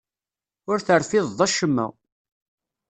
Ur 0.69 0.77
terfideḍ 0.85 1.39
acemma. 1.45 1.87